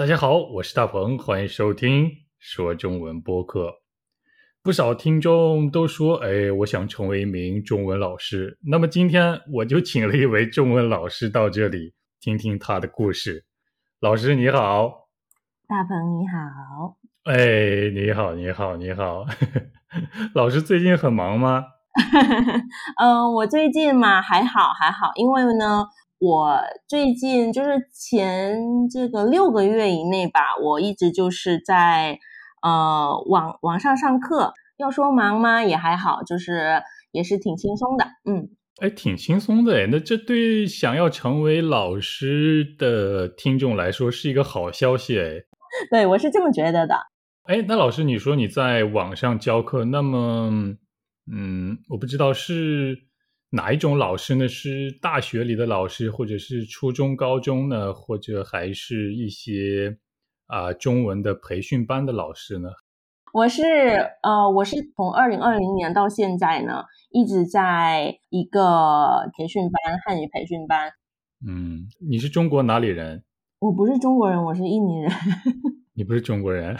[0.00, 3.70] 大家好，我是大鹏，欢迎收听说中文播客。
[4.62, 13.44] 不少听众都说：“哎，我想成为一名中文老师。”那么今天我就请了一位中文老师到这里，听听他的故事。
[14.00, 15.10] 老师你好，
[15.68, 19.26] 大鹏你好，哎，你好，你好，你好。
[20.34, 21.62] 老师最近很忙吗？
[22.98, 25.84] 嗯， 我最近嘛还好还好，因为呢。
[26.20, 32.18] 我最近就是前这个六个月以内吧，我一直就是在
[32.62, 34.52] 呃网网上上课。
[34.76, 35.62] 要说忙吗？
[35.64, 38.04] 也还好，就是也是挺轻松的。
[38.24, 39.86] 嗯，哎，挺轻松的哎。
[39.90, 45.42] 那这对想要成为老师的听众来说是一个好消息哎。
[45.90, 46.94] 对，我是这么觉得的。
[47.44, 50.76] 哎，那老师，你说你在网上教课，那么
[51.32, 53.09] 嗯，我不知道是。
[53.52, 54.46] 哪一种老师呢？
[54.46, 57.92] 是大学里的老师，或者是初中、高中呢？
[57.92, 59.98] 或者还是一些
[60.46, 62.68] 啊中文的培训班的老师呢？
[63.32, 63.62] 我是
[64.22, 70.92] 呃，我是从二零二零年到现在呢，一直在一个培训班，汉语培训班。
[71.44, 73.24] 嗯，你是中国哪里人？
[73.58, 75.10] 我不是中国人，我是印尼人。
[75.94, 76.76] 你不是中国人？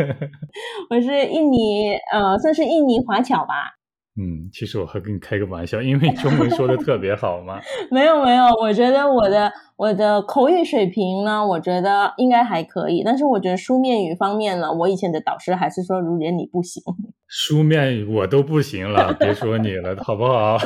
[0.88, 3.76] 我是印尼，呃，算是印尼华侨吧。
[4.16, 7.58] 嗯，其实我还跟你开个玩笑，因为中文说的特别好嘛。
[7.90, 13.02] 没有没有，我觉得我的我的口语水平呢，我觉得应该还可以。
[13.04, 16.80] 但是我觉得书面语方面呢，我以前的导师还是说如莲你不行。
[17.26, 20.56] 书面语我都不行了，别说你了，好不好？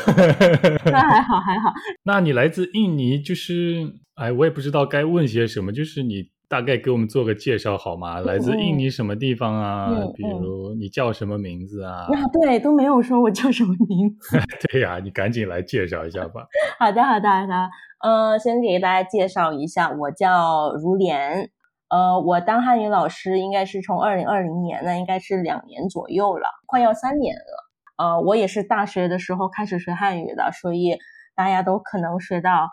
[0.84, 1.72] 那还好还好。
[2.02, 6.30] 那你来自印尼，就是哎，我也不知道该问些什么，就是你。
[6.48, 8.20] 大概给我们做个介绍好吗？
[8.20, 9.88] 来自印尼什么地方啊？
[10.14, 12.06] 比如你叫什么名字啊？
[12.06, 14.38] 啊，对，都没有说我叫什么名字。
[14.72, 16.46] 对呀，你赶紧来介绍一下吧。
[16.80, 17.68] 好的，好的，好的。
[18.00, 21.50] 呃，先给大家介绍一下，我叫如莲。
[21.90, 27.68] 呃，我当汉语老师应该是从二零二零年，那应该是两年左右了，快要三年了。
[27.98, 30.96] 呃，我也是大学的时候开始学汉语的，所以
[31.34, 32.70] 大家都可能学到。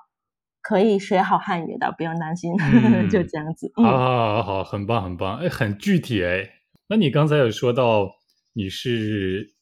[0.68, 2.52] 可以学好汉语的，不用担心，
[3.08, 3.72] 就这样子。
[3.76, 6.50] 好好好好，很棒很棒，哎，很具体哎。
[6.88, 8.10] 那你刚才有说到
[8.54, 9.54] 你是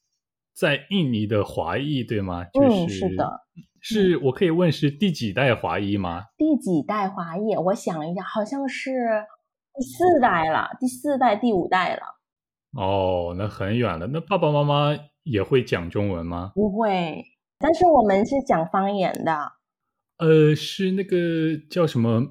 [0.54, 2.46] 在印尼的华裔对吗？
[2.58, 3.42] 嗯，是的。
[3.82, 6.22] 是我可以问是第几代华裔吗？
[6.38, 7.54] 第几代华裔？
[7.54, 8.90] 我想一下，好像是
[9.74, 12.00] 第四代了，第四代、第五代了。
[12.72, 14.06] 哦，那很远了。
[14.06, 16.52] 那爸爸妈妈也会讲中文吗？
[16.54, 17.22] 不会，
[17.58, 19.52] 但是我们是讲方言的。
[20.24, 21.16] 呃，是那个
[21.70, 22.22] 叫什么？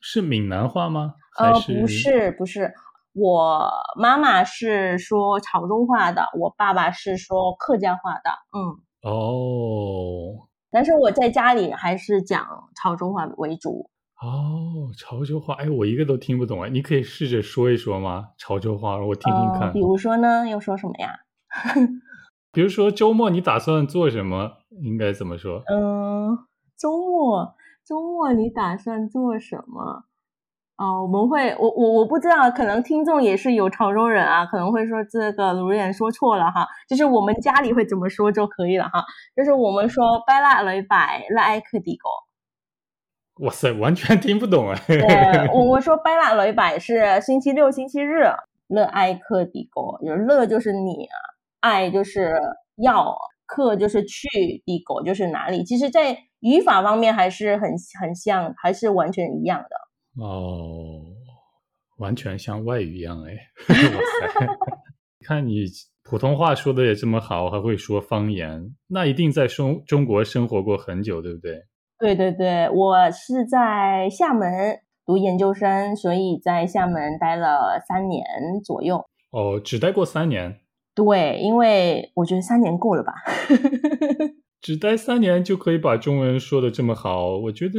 [0.00, 1.14] 是闽南话吗？
[1.38, 2.72] 呃，不是，不是。
[3.14, 8.30] 我妈妈是说潮州话的，我爸爸是说客家话的。
[8.52, 9.10] 嗯。
[9.10, 10.48] 哦。
[10.70, 12.46] 但是我在家里还是讲
[12.76, 13.90] 潮州话为主。
[14.20, 18.28] 哦，潮州话，哎，我一个都听不懂哎，你可以试着说一说吗？
[18.38, 19.72] 潮州话，我听听看。
[19.72, 20.48] 比如说呢？
[20.48, 21.10] 要说什么呀？
[22.52, 24.52] 比如说周末你打算做什么？
[24.82, 25.62] 应该怎么说？
[25.68, 26.36] 嗯。
[26.84, 30.04] 周末，周末你打算做什么？
[30.76, 39.02] 哦，我们会，我我我不知道，可能听众也是有潮州人啊，可能会说这个卢远说错了哈，就是我们家里会怎么说就可以了哈，
[39.34, 42.10] 就是我们说拜拉雷拜拉埃克迪哥。
[43.46, 44.78] 哇塞，完全听不懂哎。
[44.86, 48.24] 对， 我我说拜拉雷拜是星期六、星期日，
[48.66, 51.08] 乐埃克迪哥，就是乐就是你，
[51.60, 52.38] 爱就是
[52.76, 53.16] 要，
[53.46, 54.28] 克就是去，
[54.64, 56.16] 迪狗就是哪里，其实，在。
[56.44, 61.00] 语法方面还是很很像，还是完全一样的哦，
[61.96, 63.32] 完全像外语一样哎！
[65.24, 65.64] 看你
[66.02, 71.62] 普通话说的也这么好，还会说方言，那一定在中中国生活过很久，对不对？
[71.98, 78.22] 对对对，我是在厦门读研究生，所以在厦门待了三年
[78.62, 79.02] 左右。
[79.30, 80.60] 哦，只待过三年？
[80.94, 83.12] 对，因为我觉得三年够了吧。
[84.62, 87.78] 只待三年就可以把中文说的这么好，我觉得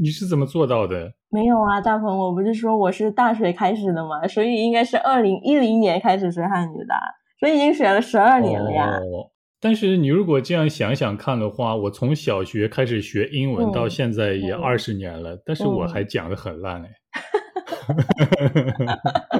[0.00, 1.12] 你是怎么做到的？
[1.30, 6.94] 没有啊，大鹏，我不是说我是大学开始的嘛，所以应该是二零一零年开始学汉语的，
[7.40, 9.00] 所以已经学了十二年了呀。
[9.60, 16.90] 但是你如果这样想想看的话，我从小学开始学英文到现在也二十年了，但是我还讲的很烂哎。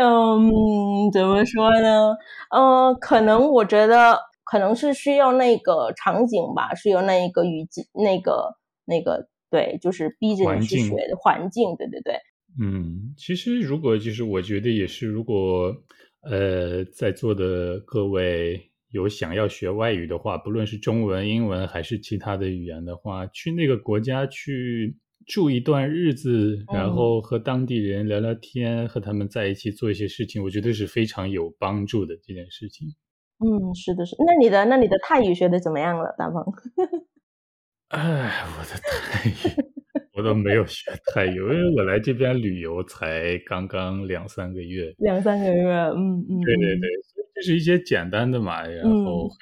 [0.00, 2.14] 嗯，怎么说呢？
[2.50, 4.18] 呃，可能我觉得。
[4.48, 12.14] 可能是需要那个场景吧，是有那一个语境，那个那个对，就是逼着你去学的环境，对对对。
[12.56, 15.74] 嗯，其实如果就是我觉得也是，如果
[16.22, 24.96] 呃在座的各位有想要学外语的话，不论是中文、英文还是其他的语言的话，去那个国家去
[25.26, 32.88] 住一段日子，然嗯后和当地人聊聊天，和他们在一起做一些事情，我觉得是非常有帮助的这件事情。
[33.38, 34.16] 嗯，是的，是。
[34.24, 36.42] 那你的那你的泰语学的怎么样了，大鹏？
[37.88, 39.32] 哎，我的泰语，
[40.14, 44.94] 我都没有学泰语，因为我来这边旅游才刚刚两三个月。
[44.98, 46.88] 两三个月，嗯嗯，嗯对对对，
[47.34, 49.36] 就是一些简单的嘛，然嗯后还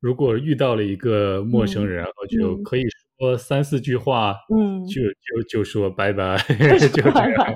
[0.00, 2.82] 如果遇到了一个陌生人，然后就嗯可以
[3.18, 6.36] 说三四句话，嗯，就就就说拜拜，
[6.78, 7.54] 就就这样，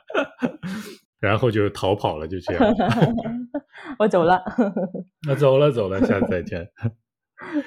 [1.20, 2.74] 然后就逃跑了，就这样。
[3.98, 4.42] 我走了。
[5.26, 6.68] 那走了走了，下次再见。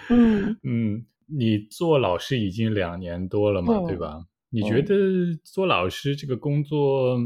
[0.09, 4.23] 嗯嗯，你做老师已经两年多了嘛，嗯对吧？
[4.49, 4.95] 你觉得
[5.43, 7.17] 做老师这个工作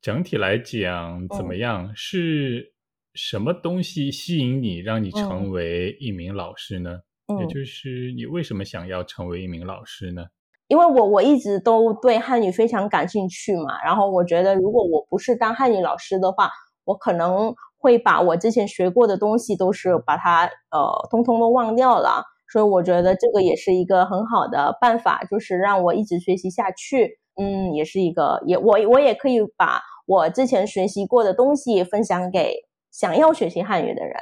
[0.00, 1.92] 整体来讲怎么嗯样？
[1.94, 2.72] 是
[3.14, 7.00] 什么东西吸引你，让你成嗯为一名老师呢？
[7.28, 10.26] 也嗯，就是你为什么想要成为一名老师呢？
[10.68, 16.50] 因为我我一直都对汉语非常感兴趣嘛，然后我觉得如果我不是当汉语老师的话，
[16.84, 27.18] 我可能会把我之前学过的东西都是把它呃通通都忘掉了，所以我觉得这个也是一个很好的办法，就是让我一直学习下去。
[27.38, 32.54] 嗯，也是一个也我我也可以把我之前学习过的东西分享给
[32.90, 34.16] 想要学习汉语的人。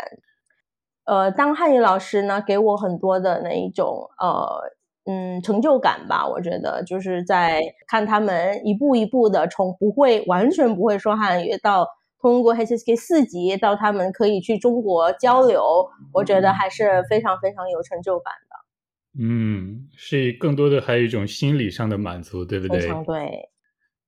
[1.04, 4.62] 呃，当汉语老师呢，给我很多的那一种呃
[5.06, 6.26] 嗯成就感吧。
[6.26, 11.86] 我觉得就是在看他们一步一步的从不会完全不会说汉语到
[12.18, 19.22] 通过 HSK 四级到他们可以去中国交流，我觉得还是非常非常有成就感的。
[19.22, 22.88] 嗯，是更多的还有一种心理上的满足，对不非对？
[22.88, 23.50] 常对，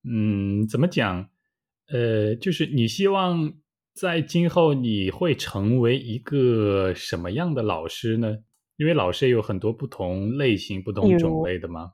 [0.03, 1.29] 嗯，怎么讲？
[1.93, 3.53] 呃，就是你希望
[3.97, 8.37] 在今后你会成为一个什么样的老师呢？
[8.75, 11.93] 因为老师也有很多不同类型、不同种类的嘛。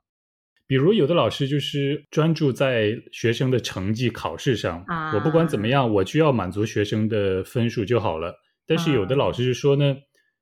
[0.66, 4.84] 比如有的老师就是专注在学生的成绩考试上，
[5.14, 8.34] 我不管怎么样，我就要满足学生的分数就好了。
[8.66, 9.96] 但是有的老师就说呢，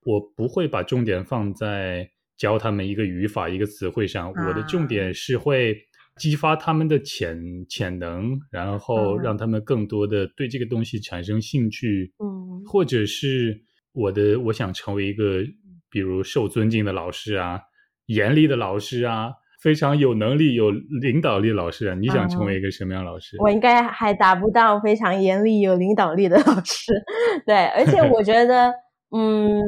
[0.04, 5.76] 我不会把重点放在教他们一个语法、一个词汇上，我的重点是会
[6.16, 7.38] 激发他们的潜
[7.68, 13.62] 潜能，然后嗯让他们更多的对这个东西产生兴趣，嗯或者是
[13.92, 15.42] 我的我想成为一个
[15.90, 17.60] 比如受尊敬的老师啊，
[18.06, 19.32] 严厉的老师啊。
[19.62, 23.36] 非常有能力、有领导力的老师啊，你想成为一个什么样的老师？
[23.40, 26.92] 我应该还达不到非常严厉、有领导力的老师，
[27.46, 28.72] 对，而且我觉得，
[29.16, 29.62] 嗯，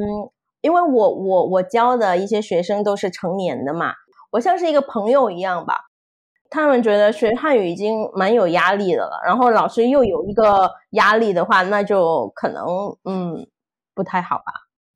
[0.59, 3.93] 因为我我我教的一些学生都是成年的嘛，
[4.33, 5.77] 我像是一个朋友一样吧。
[6.49, 12.65] 他们觉得学汉语已经蛮有压力的了，然后老师又有一个压力的话，那就可能
[13.03, 13.45] 嗯
[13.93, 14.43] 不太好吧。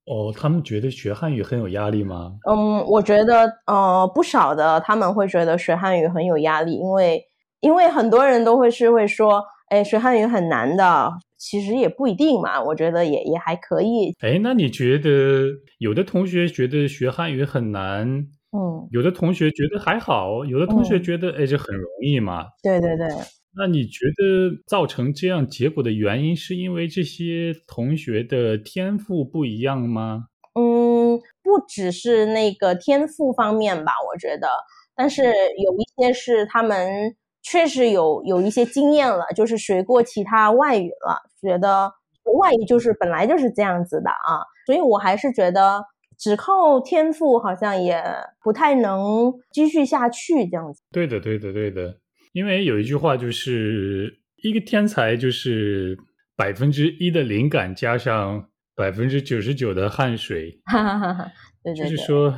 [0.06, 2.34] 哦，他们觉得学汉语很有压力吗？
[2.50, 7.24] 嗯，我觉得呃不少的他们会觉得学汉语很有压力，因为
[7.60, 14.16] 因为很多人都会是会说，哎，学汉语很难的，其实也不一定嘛，我觉得也也还可以。
[14.22, 15.46] 哎，那你觉得
[15.78, 21.04] 有的同学觉得学汉语很难，嗯，有的同学觉得还好，有的同学嗯。
[21.04, 22.46] 觉得哎这很容易嘛？
[22.64, 23.08] 对对对，
[23.56, 30.26] 那你觉得造成这样结果的原因是因为这些同学的天赋不一样吗？
[30.56, 34.48] 嗯，不只是那个天赋方面吧，我觉得，
[34.96, 41.92] 但是有一些是他们确实有有一些经验了，就是学过其他外语了，觉得
[42.40, 45.84] 外语就是本来就是这样子的啊，所以我还是觉得
[46.20, 48.04] 只靠天赋好像也
[48.44, 50.82] 不太能继续下去这样子。
[50.92, 51.98] 对的，对的，对的。
[52.34, 55.98] 因为有一句话就是一个天才就是
[56.36, 61.32] 百分之一的灵感加上百分之九十九的汗水，哈哈哈哈，
[61.64, 62.38] 对对对，就是说，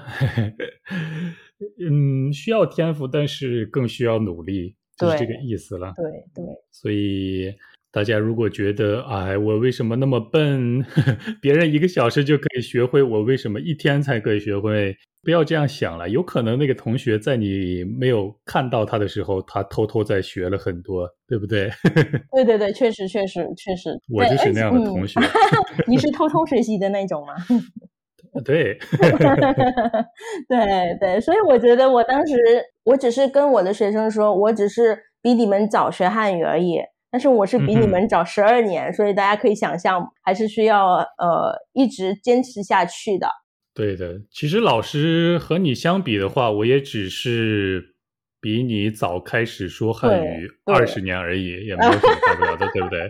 [1.90, 5.94] 嗯，需要天赋，但是更需要努力，就是这个意思了。
[5.96, 7.54] 对对，所以
[7.92, 10.84] 大家如果觉得，哎，我为什么那么笨？
[11.42, 14.96] 别人一个小时就可以学会，我为什么一天才可以学会？
[15.24, 21.70] 不要这样想了，有可能那个同学在你没有看到他的时候，他偷偷在学了很多，对不对？
[22.34, 25.20] 对对对，确实确实确实， 我就是那样的同学。
[25.86, 27.36] 你是偷偷学习的那种吗？
[28.46, 28.80] 对，
[30.48, 32.34] 对对，所以我觉得我当时
[32.86, 36.78] 我只是跟我的学生说，我只是比你们早学汉语而已，
[37.12, 43.28] 但是我是比你们早十二年，所以大家可以想象，还是需要呃一直坚持下去的。
[43.74, 47.96] 对的，其实老师和你相比的话，我也只是
[48.40, 53.10] 比你早开始说汉语二十年而已，也没有什么大不了的，对不对？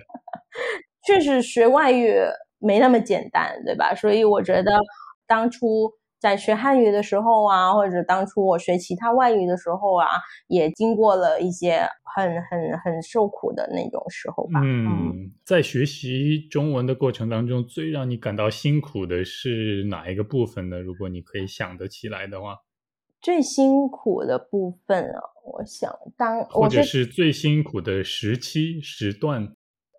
[1.06, 2.14] 确实学外语
[2.60, 3.94] 没那么简单，对吧？
[3.96, 4.72] 所以我觉得
[5.28, 10.08] 当初在学汉语的时候啊，或者当初我学其他外语的时候啊，
[10.46, 11.80] 也经过了一些
[12.16, 14.62] 很很很受苦的那种时候吧。
[14.64, 20.80] 嗯，在学习中文的过程当中，最让你感到辛苦的是哪一个部分呢？
[20.80, 22.58] 如果你可以想得起来的话，
[23.20, 29.56] 最辛苦的部分啊，我想当或者是最辛苦的时期时段。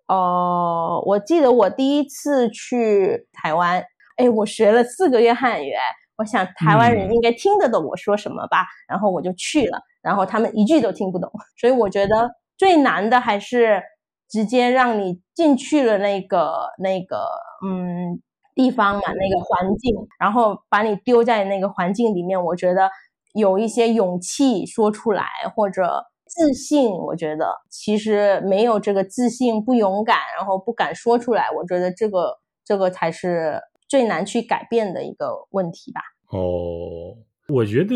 [0.07, 3.83] 哦，我记得我第一次去台湾，
[4.15, 5.81] 哎，我学了四个月汉语，哎。
[6.15, 13.81] 我想台湾人应该听得懂我说什么吧，然后我就去了，然后他们一句都听不懂，所以我觉得最难的还是
[14.29, 17.25] 直接让你进去了那个那个
[17.65, 18.21] 嗯
[18.53, 22.89] 地方嘛，那个环境，然后把你丢在那个环境里面，我觉得
[23.33, 33.59] 有一些勇气说出来或者自信，我觉得其实没有这个自信不勇敢，然后不敢说出来，我觉得这个这个才是。
[33.93, 36.01] 最难去改变的一个问题吧。
[36.31, 37.15] 哦，
[37.47, 37.95] 我觉得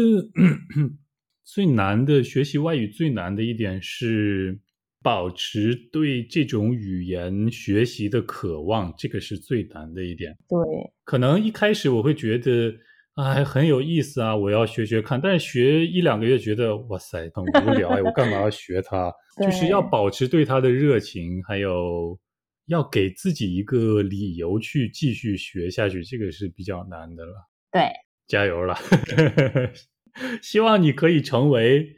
[1.44, 4.60] 最难的学习外语最难的一点是
[5.02, 10.38] 保持对这种语言学习的渴望，这个是最难的一点。
[10.48, 10.60] 对，
[11.04, 12.72] 可能一开始我会觉得
[13.16, 19.12] 哎很有意思啊，我要学学看，但是学一两个月觉得哇塞很无聊哎，我干嘛要学它？
[19.42, 22.20] 就是要保持对它的热情，还有。
[22.68, 27.34] 要给自己一个理由去继续学下去，这个是比较难的了。
[27.72, 27.92] 对，
[28.28, 28.78] 加油了！
[30.42, 31.96] 希望你可以成为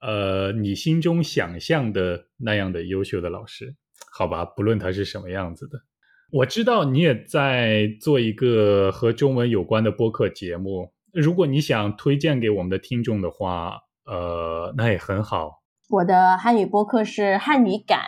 [0.00, 3.74] 呃你心中想象的那样的优秀的老师，
[4.12, 4.44] 好吧？
[4.44, 5.78] 不论他是什么样子的。
[6.30, 15.62] 我知道你也在做一个和中文有关的播客节目，如果你想推荐给我们的听众的话，呃，那也很好。
[15.88, 18.00] 我的汉语播客是汉语感。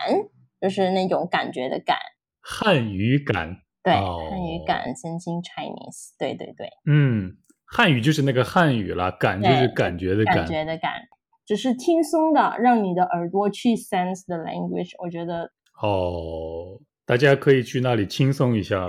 [0.64, 1.98] 就是那种感觉的感，
[2.40, 10.92] 汉语感，对，汉语感，先进 Chinese，对对对，嗯，汉语就是那个汉语了，感就是感觉的感，感觉的感，
[11.44, 15.50] 只是轻松的让你的耳朵去 sense the language，我觉得
[15.82, 18.86] 哦，大家可以去那里轻松一下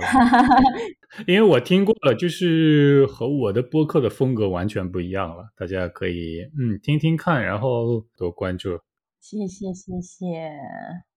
[1.28, 8.80] 因为我听过了，就是和我的播客的风格完全不一样了，大家可以嗯听听看，然后多关注，
[9.20, 10.56] 谢谢谢谢。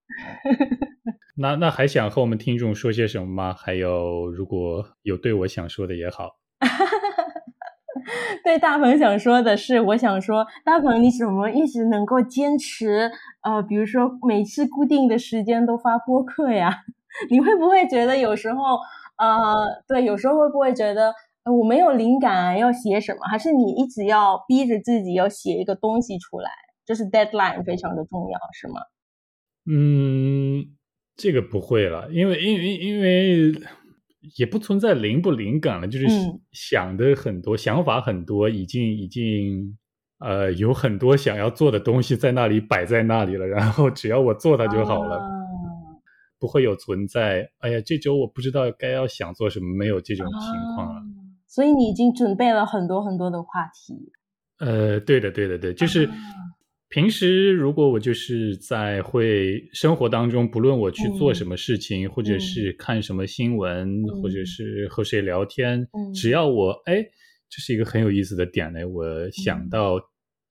[1.38, 3.54] 那那还想和我们听众说些什么吗？
[3.54, 6.38] 还有，如果有对我想说的也好。
[8.44, 13.12] 对大鹏想说的是，我想说，大鹏，你怎么一直能够坚持？
[13.44, 16.76] 呃，比如说每次固定的时间都发播客呀？
[17.30, 18.80] 你会不会觉得有时候，
[19.18, 21.14] 呃，对，有时候会不会觉得
[21.44, 23.20] 呃我没有灵感要写什么？
[23.30, 26.50] 还是你一直要逼着自己要写一个东西出来？
[26.86, 28.82] 就是 deadline 非常的重要，是吗？
[29.66, 30.66] 嗯，
[31.16, 33.54] 这个不会了，因为因为因为
[34.38, 36.06] 也不存在灵不灵感了，就是
[36.52, 39.78] 想的很多，想法很多，已经已经
[40.20, 45.22] 呃有很多想要做的东西在那里摆在那里了，然后只要我做它就好了，
[46.40, 47.50] 不会有存在。
[47.60, 51.02] 哎呀，这周我不知道该要想做什么，没有这种情况了。
[51.48, 54.12] 所以你已经准备了很多很多的话题。
[54.60, 56.10] 呃，对的，对的，对，就是。
[56.90, 67.04] 平时如果我就是在会生活当中，不论我去做什么事情，或者是看什么新闻，或者是和谁聊天，只要我哎，
[67.48, 70.00] 这是一个很有意思的点呢，我想到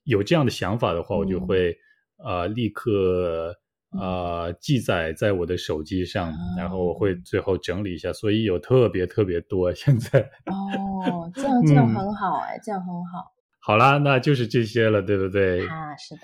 [0.04, 1.76] 有这样的想法的话，我就会
[2.18, 3.52] 啊立刻
[3.90, 10.21] 啊记载在我的手机上，然后我会最后整理一下，所以有特别特别多现在。
[10.47, 13.35] 哦，这样这样很好哎，这样很好。
[13.60, 15.66] 好啦，那就是这些了，对不对？
[15.66, 16.22] 啊，是的。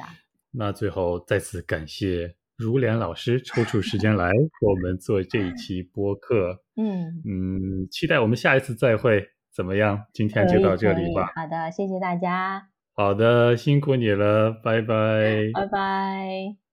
[0.52, 6.62] 那最后再次感谢如莲老师抽出时间 来和我们做这一期播客。
[6.76, 10.00] 嗯嗯，期待我们下一次再会，怎么样？
[10.12, 11.32] 今天就到这里吧。
[11.34, 12.68] 好的，谢谢大家。
[12.94, 15.50] 好的，辛苦你了，拜拜。
[15.52, 16.63] 拜拜。